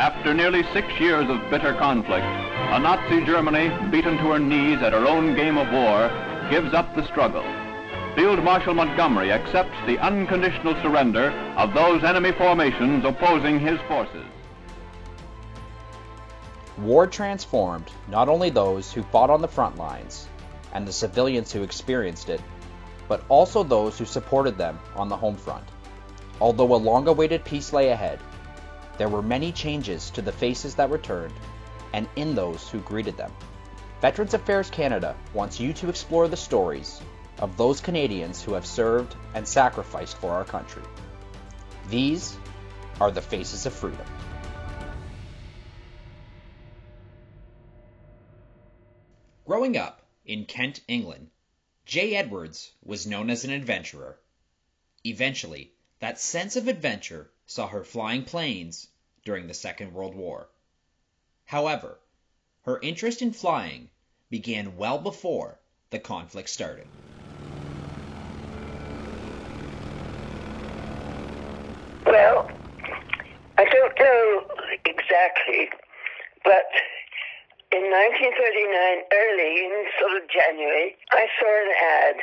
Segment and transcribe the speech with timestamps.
[0.00, 4.94] After nearly six years of bitter conflict, a Nazi Germany, beaten to her knees at
[4.94, 6.08] her own game of war,
[6.48, 7.44] gives up the struggle.
[8.16, 14.24] Field Marshal Montgomery accepts the unconditional surrender of those enemy formations opposing his forces.
[16.78, 20.28] War transformed not only those who fought on the front lines
[20.72, 22.40] and the civilians who experienced it,
[23.06, 25.68] but also those who supported them on the home front.
[26.40, 28.18] Although a long awaited peace lay ahead,
[29.00, 31.32] there were many changes to the faces that returned
[31.94, 33.32] and in those who greeted them.
[34.02, 37.00] Veterans Affairs Canada wants you to explore the stories
[37.38, 40.82] of those Canadians who have served and sacrificed for our country.
[41.88, 42.36] These
[43.00, 44.04] are the faces of freedom.
[49.46, 51.30] Growing up in Kent, England,
[51.86, 54.20] Jay Edwards was known as an adventurer.
[55.06, 58.86] Eventually, that sense of adventure saw her flying planes
[59.24, 60.48] during the Second World War.
[61.46, 61.98] However,
[62.62, 63.90] her interest in flying
[64.30, 65.58] began well before
[65.90, 66.86] the conflict started.
[72.06, 72.48] Well,
[73.58, 74.46] I don't know
[74.84, 75.70] exactly,
[76.44, 76.70] but
[77.72, 82.16] in 1939, early in sort of January, I saw an ad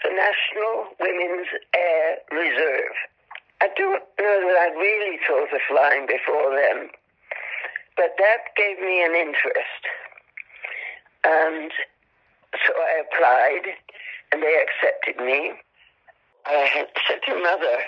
[0.00, 2.94] for National Women's Air Reserve.
[3.62, 6.90] I don't know that I'd really thought of flying before then,
[7.96, 9.82] but that gave me an interest.
[11.22, 11.70] And
[12.66, 13.74] so I applied,
[14.32, 15.52] and they accepted me.
[16.44, 17.78] I said to mother,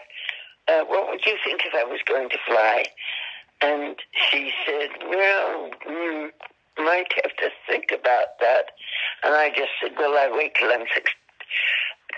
[0.68, 2.84] uh, what would you think if I was going to fly?
[3.60, 3.96] And
[4.30, 6.30] she said, well, mm,
[6.78, 8.70] might have to think about that.
[9.24, 11.10] And I just said, well, I'll wait till I'm six,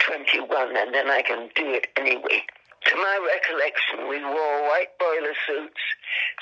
[0.00, 2.44] 21 and then I can do it anyway
[2.86, 5.80] to my recollection, we wore white boiler suits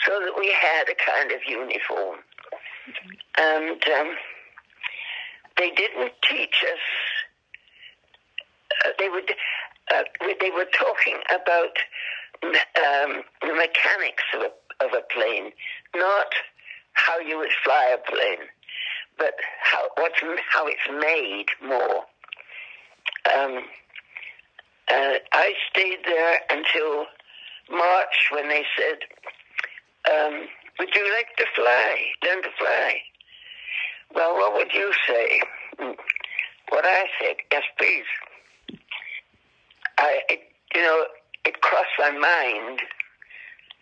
[0.06, 2.18] so that we had a kind of uniform.
[3.38, 4.16] And um,
[5.56, 6.84] they didn't teach us,
[8.84, 9.32] uh, they, would,
[9.92, 10.02] uh,
[10.40, 11.78] they were talking about
[12.42, 15.52] um, the mechanics of a, of a plane,
[15.94, 16.28] not
[16.92, 18.46] how you would fly a plane,
[19.18, 20.20] but how, what's,
[20.50, 22.04] how it's made more.
[23.34, 23.64] Um,
[24.94, 27.06] uh, I stayed there until
[27.70, 28.98] March when they said,
[30.12, 30.46] um,
[30.78, 31.96] Would you like to fly?
[32.24, 32.94] Learn to fly?
[34.14, 35.40] Well, what would you say?
[36.68, 38.78] What I said, yes, please.
[39.98, 40.40] I, it,
[40.74, 41.04] you know,
[41.44, 42.80] it crossed my mind.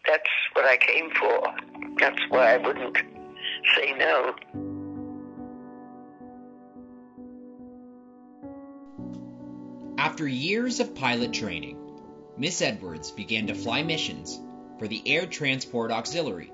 [0.07, 1.43] That's what I came for.
[1.99, 2.99] That's why I wouldn't
[3.77, 4.35] say no.
[10.13, 11.79] After years of pilot training,
[12.37, 14.39] Miss Edwards began to fly missions
[14.79, 16.53] for the Air Transport Auxiliary,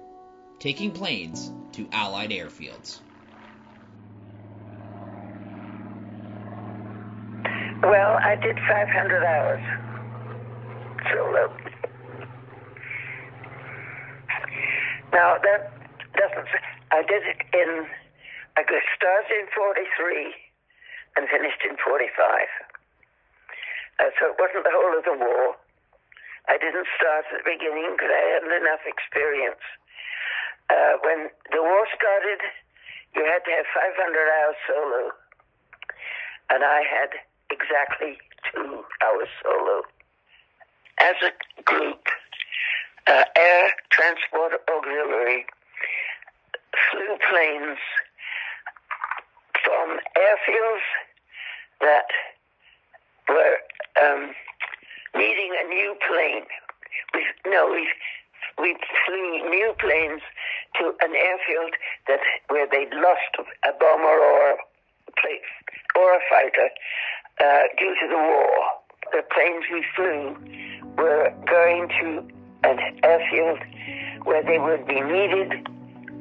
[0.60, 3.00] taking planes to Allied airfields.
[7.82, 9.64] Well, I did 500 hours
[11.10, 11.46] solo.
[14.30, 14.46] Uh,
[15.12, 15.72] now, that
[16.14, 16.48] doesn't,
[16.92, 17.86] I did it in,
[18.56, 20.34] I started in 43
[21.16, 22.78] and finished in 45.
[23.98, 25.59] Uh, so it wasn't the whole of the war.
[26.48, 29.60] I didn't start at the beginning because I hadn't enough experience.
[30.70, 32.41] Uh, when the war started,
[33.14, 35.03] you had to have 500 hours solo,
[36.50, 37.10] and I had
[37.50, 38.19] exactly
[38.53, 39.82] two hours solo.
[41.00, 41.32] As a
[41.62, 42.06] group,
[43.06, 45.47] uh, Air Transport Auxiliary
[46.91, 47.78] flew planes
[49.64, 50.87] from airfields
[51.81, 52.08] that
[54.03, 54.34] um,
[55.14, 56.47] needing a new plane.
[57.14, 57.88] We, no, we
[58.59, 58.76] we
[59.06, 60.22] flew new planes
[60.78, 61.75] to an airfield
[62.08, 65.50] that where they'd lost a bomber or a place
[65.94, 66.69] or a fighter
[67.41, 68.50] uh, due to the war.
[69.12, 70.37] The planes we flew
[70.97, 72.28] were going to
[72.64, 73.60] an airfield
[74.25, 75.50] where they would be needed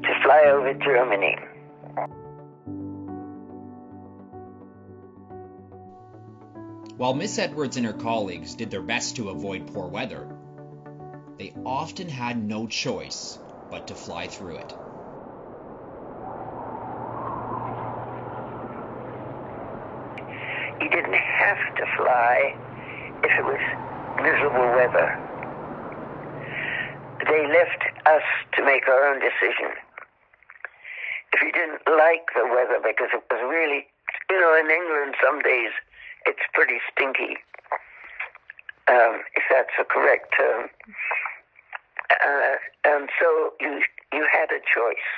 [0.04, 1.38] to fly over Germany.
[6.98, 10.28] While Miss Edwards and her colleagues did their best to avoid poor weather,
[11.38, 13.38] they often had no choice
[13.70, 14.74] but to fly through it.
[20.82, 22.56] You didn't have to fly
[23.24, 23.62] if it was
[24.18, 25.08] miserable weather.
[27.30, 29.70] They left us to make our own decision.
[31.32, 33.86] If you didn't like the weather because it was really,
[34.32, 35.70] you know, in England some days
[36.28, 37.38] it's pretty stinky,
[38.88, 40.70] um, if that's a correct term.
[42.12, 43.82] Uh, and so you
[44.14, 45.10] you had a choice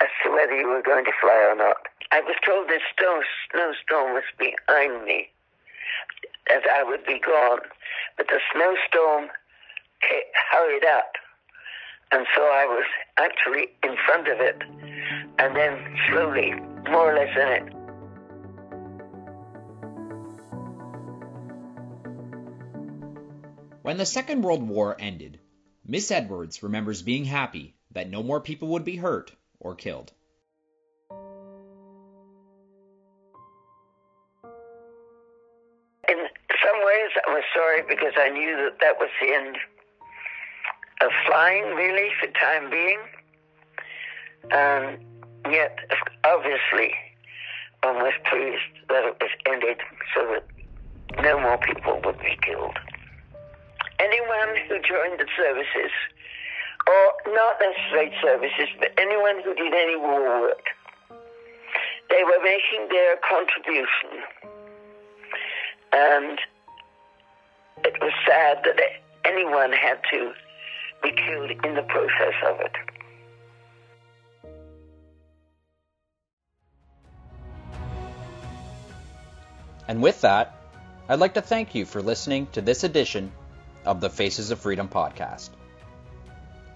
[0.00, 1.88] as to whether you were going to fly or not.
[2.12, 3.22] I was told this snow,
[3.52, 5.28] snowstorm was behind me,
[6.50, 7.60] as I would be gone,
[8.16, 9.30] but the snowstorm
[10.50, 11.12] hurried up,
[12.12, 12.86] and so I was
[13.16, 14.62] actually in front of it,
[15.38, 15.78] and then
[16.08, 16.54] slowly,
[16.90, 17.79] more or less in it.
[23.90, 25.40] When the Second World War ended,
[25.84, 30.12] Miss Edwards remembers being happy that no more people would be hurt or killed.
[36.08, 36.18] In
[36.62, 39.56] some ways, I was sorry because I knew that that was the end
[41.00, 43.00] of flying, really, for time being.
[44.52, 45.80] Um, yet,
[46.22, 46.94] obviously,
[47.82, 49.78] I was pleased that it was ended
[50.14, 50.44] so that
[51.24, 52.78] no more people would be killed.
[54.00, 55.92] Anyone who joined the services
[56.86, 60.64] or not necessarily services, but anyone who did any war work.
[62.08, 64.24] They were making their contribution.
[65.92, 66.38] And
[67.84, 68.80] it was sad that
[69.24, 70.32] anyone had to
[71.02, 72.76] be killed in the process of it.
[79.88, 80.54] And with that,
[81.08, 83.32] I'd like to thank you for listening to this edition
[83.84, 85.50] of the Faces of Freedom podcast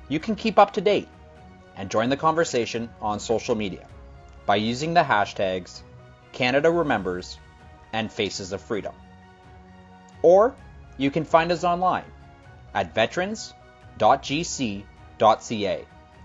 [0.09, 1.09] you can keep up to date
[1.77, 3.87] and join the conversation on social media
[4.47, 5.83] by using the hashtags
[6.33, 7.39] Canada Remembers
[7.93, 8.95] and Faces of Freedom.
[10.23, 10.55] Or
[10.99, 12.05] you can find us online
[12.75, 13.55] at veterans.gc.ca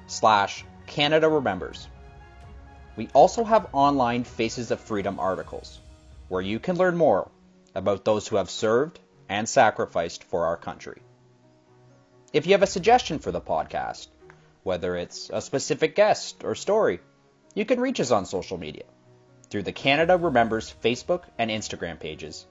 [0.08, 1.88] slash Canada Remembers.
[2.96, 5.80] We also have online Faces of Freedom articles
[6.28, 7.30] where you can learn more
[7.76, 9.00] about those who have served
[9.30, 11.02] and sacrificed for our country.
[12.34, 14.08] If you have a suggestion for the podcast,
[14.64, 17.00] whether it's a specific guest or story,
[17.56, 18.84] you can reach us on social media
[19.50, 22.46] through the Canada Remembers Facebook and Instagram pages,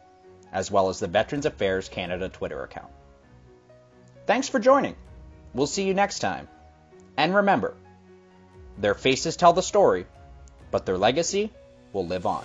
[0.53, 2.91] as well as the Veterans Affairs Canada Twitter account.
[4.27, 4.97] Thanks for joining.
[5.55, 6.49] We'll see you next time.
[7.17, 7.75] And remember,
[8.77, 10.07] their faces tell the story,
[10.71, 11.53] but their legacy
[11.93, 12.45] will live on.